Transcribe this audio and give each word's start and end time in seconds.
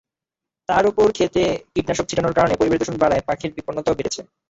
তার 0.69 0.83
ওপর 0.87 1.07
খেতে 1.17 1.43
কীটনাশক 1.73 2.05
ছিটানোর 2.09 2.37
কারণে 2.37 2.57
পরিবেশদূষণ 2.59 2.95
বাড়ায় 2.99 3.25
পাখির 3.27 3.51
বিপন্নতাও 3.57 3.97
বেড়েছে। 3.99 4.21